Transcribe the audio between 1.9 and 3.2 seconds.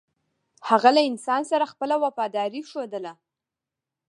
وفاداري ښودله.